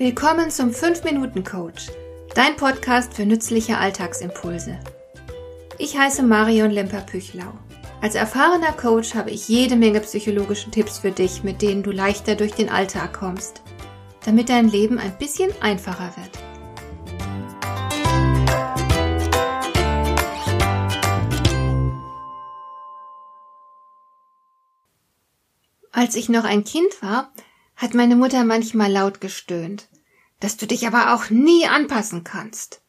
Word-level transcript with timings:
Willkommen 0.00 0.50
zum 0.50 0.70
5-Minuten-Coach, 0.70 1.88
dein 2.34 2.56
Podcast 2.56 3.12
für 3.12 3.26
nützliche 3.26 3.76
Alltagsimpulse. 3.76 4.80
Ich 5.76 5.98
heiße 5.98 6.22
Marion 6.22 6.70
Lemper-Püchlau. 6.70 7.52
Als 8.00 8.14
erfahrener 8.14 8.72
Coach 8.72 9.14
habe 9.14 9.30
ich 9.30 9.46
jede 9.46 9.76
Menge 9.76 10.00
psychologische 10.00 10.70
Tipps 10.70 11.00
für 11.00 11.10
dich, 11.10 11.42
mit 11.42 11.60
denen 11.60 11.82
du 11.82 11.90
leichter 11.90 12.34
durch 12.34 12.52
den 12.52 12.70
Alltag 12.70 13.12
kommst, 13.12 13.60
damit 14.24 14.48
dein 14.48 14.70
Leben 14.70 14.98
ein 14.98 15.18
bisschen 15.18 15.52
einfacher 15.60 16.14
wird. 16.16 16.30
Als 25.92 26.14
ich 26.14 26.30
noch 26.30 26.44
ein 26.44 26.64
Kind 26.64 27.02
war, 27.02 27.30
hat 27.80 27.94
meine 27.94 28.14
Mutter 28.14 28.44
manchmal 28.44 28.92
laut 28.92 29.22
gestöhnt, 29.22 29.88
dass 30.38 30.58
du 30.58 30.66
dich 30.66 30.86
aber 30.86 31.14
auch 31.14 31.30
nie 31.30 31.66
anpassen 31.66 32.24
kannst. 32.24 32.82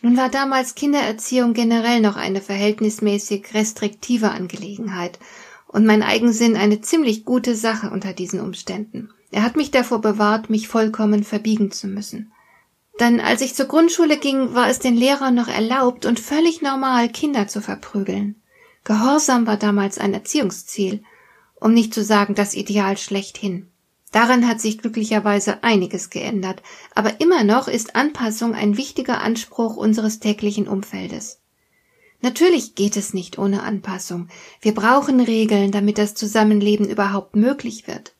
Nun 0.00 0.16
war 0.16 0.28
damals 0.28 0.74
Kindererziehung 0.74 1.54
generell 1.54 2.00
noch 2.00 2.16
eine 2.16 2.40
verhältnismäßig 2.40 3.54
restriktive 3.54 4.30
Angelegenheit 4.30 5.20
und 5.68 5.86
mein 5.86 6.02
Eigensinn 6.02 6.56
eine 6.56 6.80
ziemlich 6.80 7.24
gute 7.24 7.54
Sache 7.54 7.90
unter 7.90 8.12
diesen 8.12 8.40
Umständen. 8.40 9.10
Er 9.30 9.44
hat 9.44 9.56
mich 9.56 9.70
davor 9.70 10.00
bewahrt, 10.00 10.50
mich 10.50 10.66
vollkommen 10.66 11.22
verbiegen 11.22 11.70
zu 11.70 11.86
müssen. 11.86 12.32
Dann, 12.98 13.20
als 13.20 13.40
ich 13.40 13.54
zur 13.54 13.66
Grundschule 13.66 14.16
ging, 14.16 14.52
war 14.54 14.68
es 14.68 14.80
den 14.80 14.96
Lehrern 14.96 15.36
noch 15.36 15.48
erlaubt 15.48 16.06
und 16.06 16.18
völlig 16.18 16.60
normal, 16.60 17.08
Kinder 17.08 17.46
zu 17.46 17.60
verprügeln. 17.60 18.42
Gehorsam 18.82 19.46
war 19.46 19.56
damals 19.56 19.98
ein 19.98 20.12
Erziehungsziel, 20.12 21.04
um 21.54 21.72
nicht 21.72 21.94
zu 21.94 22.02
sagen 22.02 22.34
das 22.34 22.54
Ideal 22.54 22.96
schlechthin. 22.96 23.67
Daran 24.12 24.48
hat 24.48 24.60
sich 24.60 24.78
glücklicherweise 24.78 25.62
einiges 25.62 26.10
geändert, 26.10 26.62
aber 26.94 27.20
immer 27.20 27.44
noch 27.44 27.68
ist 27.68 27.94
Anpassung 27.94 28.54
ein 28.54 28.76
wichtiger 28.76 29.20
Anspruch 29.20 29.76
unseres 29.76 30.18
täglichen 30.18 30.66
Umfeldes. 30.66 31.40
Natürlich 32.20 32.74
geht 32.74 32.96
es 32.96 33.14
nicht 33.14 33.38
ohne 33.38 33.62
Anpassung. 33.62 34.28
Wir 34.60 34.74
brauchen 34.74 35.20
Regeln, 35.20 35.70
damit 35.70 35.98
das 35.98 36.14
Zusammenleben 36.14 36.88
überhaupt 36.88 37.36
möglich 37.36 37.86
wird. 37.86 38.14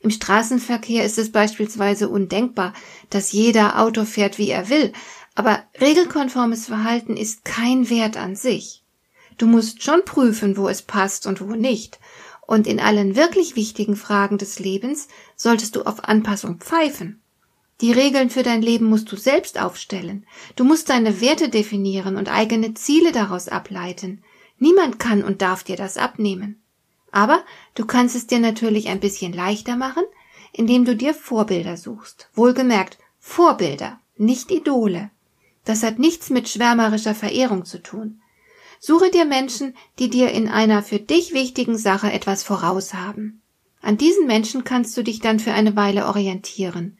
Im 0.00 0.10
Straßenverkehr 0.10 1.04
ist 1.04 1.18
es 1.18 1.30
beispielsweise 1.30 2.08
undenkbar, 2.08 2.74
dass 3.10 3.32
jeder 3.32 3.80
Auto 3.80 4.04
fährt, 4.04 4.38
wie 4.38 4.50
er 4.50 4.68
will, 4.68 4.92
aber 5.34 5.62
regelkonformes 5.80 6.66
Verhalten 6.66 7.16
ist 7.16 7.44
kein 7.44 7.88
Wert 7.90 8.16
an 8.16 8.36
sich. 8.36 8.82
Du 9.38 9.46
musst 9.46 9.82
schon 9.82 10.04
prüfen, 10.04 10.56
wo 10.56 10.68
es 10.68 10.82
passt 10.82 11.26
und 11.26 11.40
wo 11.40 11.54
nicht, 11.54 11.98
und 12.46 12.66
in 12.66 12.80
allen 12.80 13.16
wirklich 13.16 13.56
wichtigen 13.56 13.96
Fragen 13.96 14.38
des 14.38 14.58
Lebens 14.58 15.08
solltest 15.36 15.76
du 15.76 15.82
auf 15.82 16.04
Anpassung 16.04 16.58
pfeifen. 16.58 17.20
Die 17.80 17.92
Regeln 17.92 18.30
für 18.30 18.42
dein 18.42 18.62
Leben 18.62 18.86
musst 18.86 19.10
du 19.10 19.16
selbst 19.16 19.60
aufstellen. 19.60 20.26
Du 20.56 20.64
musst 20.64 20.90
deine 20.90 21.20
Werte 21.20 21.48
definieren 21.48 22.16
und 22.16 22.30
eigene 22.30 22.74
Ziele 22.74 23.12
daraus 23.12 23.48
ableiten. 23.48 24.22
Niemand 24.58 24.98
kann 24.98 25.24
und 25.24 25.42
darf 25.42 25.64
dir 25.64 25.76
das 25.76 25.96
abnehmen. 25.96 26.62
Aber 27.10 27.44
du 27.74 27.84
kannst 27.84 28.14
es 28.14 28.26
dir 28.26 28.38
natürlich 28.38 28.88
ein 28.88 29.00
bisschen 29.00 29.32
leichter 29.32 29.76
machen, 29.76 30.04
indem 30.52 30.84
du 30.84 30.94
dir 30.94 31.14
Vorbilder 31.14 31.76
suchst. 31.76 32.28
Wohlgemerkt, 32.34 32.98
Vorbilder, 33.18 33.98
nicht 34.16 34.50
Idole. 34.50 35.10
Das 35.64 35.82
hat 35.82 35.98
nichts 35.98 36.30
mit 36.30 36.48
schwärmerischer 36.48 37.14
Verehrung 37.14 37.64
zu 37.64 37.82
tun. 37.82 38.20
Suche 38.80 39.10
dir 39.10 39.24
Menschen, 39.24 39.74
die 39.98 40.10
dir 40.10 40.30
in 40.30 40.48
einer 40.48 40.82
für 40.82 40.98
dich 40.98 41.32
wichtigen 41.32 41.78
Sache 41.78 42.12
etwas 42.12 42.42
voraus 42.42 42.94
haben. 42.94 43.42
An 43.80 43.98
diesen 43.98 44.26
Menschen 44.26 44.64
kannst 44.64 44.96
du 44.96 45.02
dich 45.02 45.20
dann 45.20 45.38
für 45.38 45.52
eine 45.52 45.76
Weile 45.76 46.06
orientieren. 46.06 46.96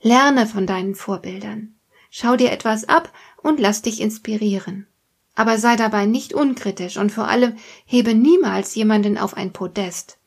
Lerne 0.00 0.46
von 0.46 0.66
deinen 0.66 0.94
Vorbildern. 0.94 1.74
Schau 2.10 2.36
dir 2.36 2.50
etwas 2.50 2.88
ab 2.88 3.12
und 3.42 3.60
lass 3.60 3.82
dich 3.82 4.00
inspirieren. 4.00 4.86
Aber 5.34 5.58
sei 5.58 5.76
dabei 5.76 6.06
nicht 6.06 6.34
unkritisch 6.34 6.96
und 6.96 7.12
vor 7.12 7.28
allem 7.28 7.56
hebe 7.86 8.14
niemals 8.14 8.74
jemanden 8.74 9.18
auf 9.18 9.36
ein 9.36 9.52
Podest. 9.52 10.18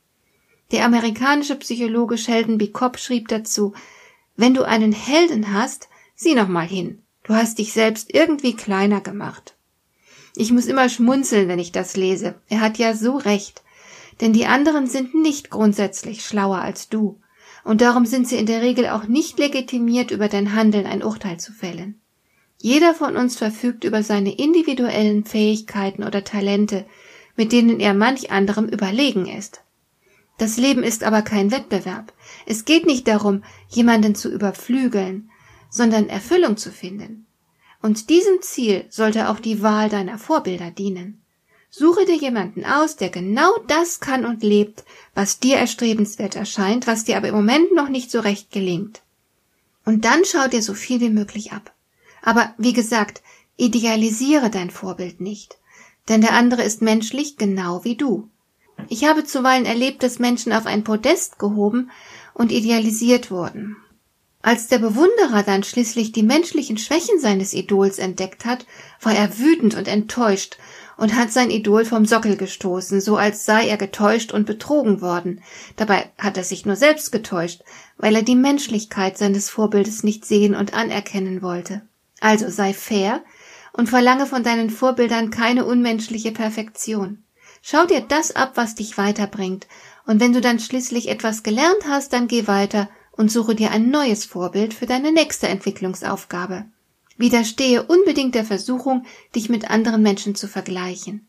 Der 0.71 0.85
amerikanische 0.85 1.55
Psychologe 1.55 2.17
Sheldon 2.17 2.57
B. 2.57 2.67
Cobb 2.67 2.99
schrieb 2.99 3.27
dazu, 3.27 3.73
wenn 4.35 4.53
du 4.53 4.63
einen 4.63 4.91
Helden 4.91 5.53
hast, 5.53 5.89
sieh 6.15 6.35
noch 6.35 6.47
mal 6.47 6.67
hin. 6.67 7.03
Du 7.23 7.33
hast 7.33 7.57
dich 7.57 7.73
selbst 7.73 8.13
irgendwie 8.13 8.53
kleiner 8.53 9.01
gemacht. 9.01 9.56
Ich 10.39 10.51
muss 10.51 10.67
immer 10.67 10.87
schmunzeln, 10.87 11.47
wenn 11.47 11.57
ich 11.57 11.71
das 11.71 11.97
lese. 11.97 12.35
Er 12.47 12.61
hat 12.61 12.77
ja 12.77 12.93
so 12.93 13.17
recht. 13.17 13.63
Denn 14.21 14.33
die 14.33 14.45
anderen 14.45 14.85
sind 14.85 15.15
nicht 15.15 15.49
grundsätzlich 15.49 16.23
schlauer 16.23 16.59
als 16.59 16.89
du. 16.89 17.19
Und 17.63 17.81
darum 17.81 18.05
sind 18.05 18.27
sie 18.27 18.37
in 18.37 18.45
der 18.45 18.61
Regel 18.61 18.87
auch 18.87 19.05
nicht 19.05 19.39
legitimiert, 19.39 20.11
über 20.11 20.27
dein 20.27 20.53
Handeln 20.53 20.85
ein 20.85 21.03
Urteil 21.03 21.39
zu 21.39 21.53
fällen. 21.53 21.99
Jeder 22.59 22.93
von 22.93 23.17
uns 23.17 23.35
verfügt 23.35 23.83
über 23.83 24.03
seine 24.03 24.31
individuellen 24.37 25.25
Fähigkeiten 25.25 26.03
oder 26.03 26.23
Talente, 26.23 26.85
mit 27.35 27.51
denen 27.51 27.79
er 27.79 27.95
manch 27.95 28.29
anderem 28.29 28.67
überlegen 28.67 29.25
ist. 29.25 29.61
Das 30.37 30.57
Leben 30.57 30.83
ist 30.83 31.03
aber 31.03 31.23
kein 31.23 31.49
Wettbewerb. 31.49 32.13
Es 32.45 32.63
geht 32.65 32.85
nicht 32.85 33.07
darum, 33.07 33.43
jemanden 33.69 34.13
zu 34.13 34.31
überflügeln, 34.31 35.31
sondern 35.71 36.09
Erfüllung 36.09 36.57
zu 36.57 36.71
finden. 36.71 37.26
Und 37.87 38.09
diesem 38.09 38.41
Ziel 38.41 38.83
sollte 38.89 39.29
auch 39.29 39.39
die 39.39 39.61
Wahl 39.61 39.87
deiner 39.87 40.17
Vorbilder 40.17 40.71
dienen. 40.71 41.21
Suche 41.69 42.03
dir 42.03 42.17
jemanden 42.17 42.65
aus, 42.65 42.97
der 42.97 43.07
genau 43.07 43.49
das 43.69 44.01
kann 44.01 44.25
und 44.25 44.43
lebt, 44.43 44.83
was 45.15 45.39
dir 45.39 45.55
erstrebenswert 45.55 46.35
erscheint, 46.35 46.85
was 46.85 47.05
dir 47.05 47.15
aber 47.15 47.29
im 47.29 47.35
Moment 47.35 47.73
noch 47.73 47.87
nicht 47.87 48.11
so 48.11 48.19
recht 48.19 48.51
gelingt. 48.51 49.03
Und 49.85 50.03
dann 50.03 50.25
schau 50.25 50.49
dir 50.49 50.61
so 50.61 50.73
viel 50.73 50.99
wie 50.99 51.09
möglich 51.09 51.53
ab. 51.53 51.73
Aber 52.21 52.53
wie 52.57 52.73
gesagt, 52.73 53.21
idealisiere 53.55 54.49
dein 54.49 54.69
Vorbild 54.69 55.21
nicht, 55.21 55.57
denn 56.09 56.19
der 56.19 56.33
andere 56.33 56.63
ist 56.63 56.81
menschlich 56.81 57.37
genau 57.37 57.85
wie 57.85 57.95
du. 57.95 58.27
Ich 58.89 59.05
habe 59.05 59.23
zuweilen 59.23 59.65
erlebt, 59.65 60.03
dass 60.03 60.19
Menschen 60.19 60.51
auf 60.51 60.65
ein 60.65 60.83
Podest 60.83 61.39
gehoben 61.39 61.89
und 62.33 62.51
idealisiert 62.51 63.31
wurden. 63.31 63.77
Als 64.41 64.67
der 64.67 64.79
Bewunderer 64.79 65.43
dann 65.43 65.63
schließlich 65.63 66.11
die 66.11 66.23
menschlichen 66.23 66.77
Schwächen 66.77 67.19
seines 67.19 67.53
Idols 67.53 67.97
entdeckt 67.97 68.45
hat, 68.45 68.65
war 69.01 69.13
er 69.13 69.39
wütend 69.39 69.75
und 69.75 69.87
enttäuscht 69.87 70.57
und 70.95 71.15
hat 71.15 71.31
sein 71.31 71.49
Idol 71.49 71.85
vom 71.85 72.05
Sockel 72.05 72.37
gestoßen, 72.37 73.01
so 73.01 73.17
als 73.17 73.45
sei 73.45 73.67
er 73.67 73.77
getäuscht 73.77 74.31
und 74.31 74.45
betrogen 74.45 75.01
worden. 75.01 75.41
Dabei 75.75 76.09
hat 76.17 76.37
er 76.37 76.43
sich 76.43 76.65
nur 76.65 76.75
selbst 76.75 77.11
getäuscht, 77.11 77.61
weil 77.97 78.15
er 78.15 78.23
die 78.23 78.35
Menschlichkeit 78.35 79.17
seines 79.17 79.49
Vorbildes 79.49 80.03
nicht 80.03 80.25
sehen 80.25 80.55
und 80.55 80.73
anerkennen 80.73 81.41
wollte. 81.41 81.81
Also 82.19 82.49
sei 82.49 82.73
fair 82.73 83.23
und 83.73 83.89
verlange 83.89 84.25
von 84.25 84.43
deinen 84.43 84.69
Vorbildern 84.69 85.29
keine 85.29 85.65
unmenschliche 85.65 86.31
Perfektion. 86.31 87.23
Schau 87.61 87.85
dir 87.85 88.01
das 88.01 88.35
ab, 88.35 88.53
was 88.55 88.75
dich 88.75 88.97
weiterbringt, 88.97 89.67
und 90.05 90.21
wenn 90.21 90.31
du 90.31 90.41
dann 90.41 90.59
schließlich 90.59 91.09
etwas 91.09 91.43
gelernt 91.43 91.83
hast, 91.87 92.13
dann 92.13 92.27
geh 92.27 92.47
weiter 92.47 92.89
und 93.17 93.31
suche 93.31 93.55
dir 93.55 93.71
ein 93.71 93.89
neues 93.89 94.25
Vorbild 94.25 94.73
für 94.73 94.85
deine 94.85 95.11
nächste 95.11 95.47
Entwicklungsaufgabe. 95.47 96.65
Widerstehe 97.17 97.83
unbedingt 97.83 98.35
der 98.35 98.45
Versuchung, 98.45 99.05
dich 99.35 99.49
mit 99.49 99.69
anderen 99.69 100.03
Menschen 100.03 100.35
zu 100.35 100.47
vergleichen. 100.47 101.27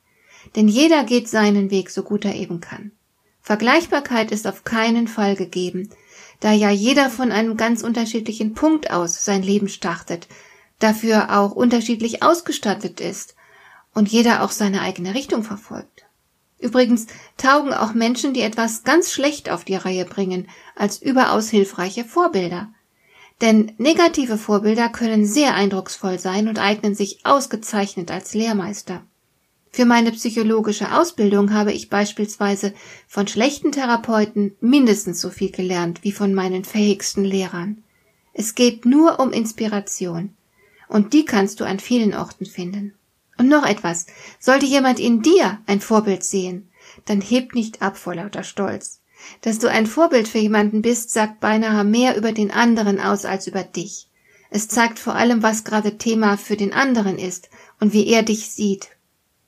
Denn 0.54 0.68
jeder 0.68 1.04
geht 1.04 1.28
seinen 1.28 1.70
Weg 1.70 1.90
so 1.90 2.02
gut 2.02 2.24
er 2.24 2.34
eben 2.34 2.60
kann. 2.60 2.92
Vergleichbarkeit 3.40 4.30
ist 4.30 4.46
auf 4.46 4.64
keinen 4.64 5.08
Fall 5.08 5.34
gegeben, 5.34 5.88
da 6.40 6.52
ja 6.52 6.70
jeder 6.70 7.08
von 7.08 7.32
einem 7.32 7.56
ganz 7.56 7.82
unterschiedlichen 7.82 8.52
Punkt 8.52 8.90
aus 8.90 9.24
sein 9.24 9.42
Leben 9.42 9.68
startet, 9.68 10.28
dafür 10.78 11.38
auch 11.38 11.52
unterschiedlich 11.52 12.22
ausgestattet 12.22 13.00
ist 13.00 13.34
und 13.94 14.08
jeder 14.10 14.42
auch 14.42 14.50
seine 14.50 14.82
eigene 14.82 15.14
Richtung 15.14 15.42
verfolgt. 15.42 16.07
Übrigens 16.58 17.06
taugen 17.36 17.72
auch 17.72 17.94
Menschen, 17.94 18.34
die 18.34 18.40
etwas 18.40 18.82
ganz 18.82 19.12
schlecht 19.12 19.48
auf 19.50 19.64
die 19.64 19.76
Reihe 19.76 20.04
bringen, 20.04 20.48
als 20.74 21.00
überaus 21.00 21.50
hilfreiche 21.50 22.04
Vorbilder. 22.04 22.72
Denn 23.40 23.72
negative 23.78 24.36
Vorbilder 24.36 24.88
können 24.88 25.24
sehr 25.24 25.54
eindrucksvoll 25.54 26.18
sein 26.18 26.48
und 26.48 26.58
eignen 26.58 26.96
sich 26.96 27.24
ausgezeichnet 27.24 28.10
als 28.10 28.34
Lehrmeister. 28.34 29.02
Für 29.70 29.84
meine 29.84 30.10
psychologische 30.10 30.92
Ausbildung 30.98 31.52
habe 31.52 31.72
ich 31.72 31.88
beispielsweise 31.88 32.74
von 33.06 33.28
schlechten 33.28 33.70
Therapeuten 33.70 34.56
mindestens 34.60 35.20
so 35.20 35.30
viel 35.30 35.52
gelernt 35.52 36.02
wie 36.02 36.10
von 36.10 36.34
meinen 36.34 36.64
fähigsten 36.64 37.24
Lehrern. 37.24 37.84
Es 38.32 38.56
geht 38.56 38.84
nur 38.84 39.20
um 39.20 39.30
Inspiration. 39.30 40.34
Und 40.88 41.12
die 41.12 41.24
kannst 41.24 41.60
du 41.60 41.64
an 41.64 41.78
vielen 41.78 42.14
Orten 42.14 42.46
finden. 42.46 42.97
Und 43.38 43.48
noch 43.48 43.64
etwas. 43.64 44.06
Sollte 44.38 44.66
jemand 44.66 45.00
in 45.00 45.22
dir 45.22 45.60
ein 45.66 45.80
Vorbild 45.80 46.24
sehen, 46.24 46.70
dann 47.04 47.20
heb 47.20 47.54
nicht 47.54 47.82
ab 47.82 47.96
vor 47.96 48.14
lauter 48.14 48.42
Stolz. 48.42 49.00
Dass 49.40 49.58
du 49.58 49.68
ein 49.68 49.86
Vorbild 49.86 50.28
für 50.28 50.38
jemanden 50.38 50.82
bist, 50.82 51.10
sagt 51.10 51.40
beinahe 51.40 51.84
mehr 51.84 52.16
über 52.16 52.32
den 52.32 52.50
anderen 52.50 53.00
aus 53.00 53.24
als 53.24 53.46
über 53.46 53.62
dich. 53.62 54.08
Es 54.50 54.68
zeigt 54.68 54.98
vor 54.98 55.14
allem, 55.14 55.42
was 55.42 55.64
gerade 55.64 55.98
Thema 55.98 56.36
für 56.36 56.56
den 56.56 56.72
anderen 56.72 57.18
ist 57.18 57.50
und 57.80 57.92
wie 57.92 58.06
er 58.06 58.22
dich 58.22 58.50
sieht. 58.50 58.88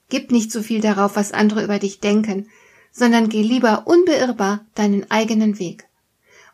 Gib 0.09 0.31
nicht 0.31 0.53
so 0.53 0.63
viel 0.63 0.81
darauf, 0.81 1.17
was 1.17 1.33
andere 1.33 1.65
über 1.65 1.79
dich 1.79 2.01
denken, 2.01 2.49
sondern 2.93 3.29
geh 3.29 3.43
lieber 3.43 3.87
unbeirrbar 3.87 4.67
deinen 4.75 5.11
eigenen 5.11 5.59
Weg. 5.59 5.87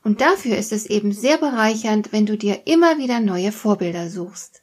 Und 0.05 0.21
dafür 0.21 0.57
ist 0.57 0.73
es 0.73 0.87
eben 0.87 1.13
sehr 1.13 1.39
bereichernd, 1.39 2.13
wenn 2.13 2.27
du 2.27 2.37
dir 2.37 2.67
immer 2.67 2.99
wieder 2.99 3.19
neue 3.19 3.51
Vorbilder 3.51 4.09
suchst. 4.09 4.63